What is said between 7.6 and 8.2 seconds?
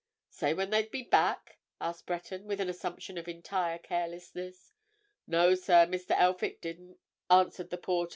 the porter.